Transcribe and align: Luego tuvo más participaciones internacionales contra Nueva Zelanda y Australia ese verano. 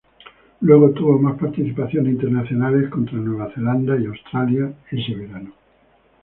Luego 0.61 0.89
tuvo 0.93 1.19
más 1.19 1.37
participaciones 1.37 2.13
internacionales 2.13 2.89
contra 2.89 3.19
Nueva 3.19 3.53
Zelanda 3.53 3.95
y 3.99 4.07
Australia 4.07 4.73
ese 4.89 5.13
verano. 5.13 5.53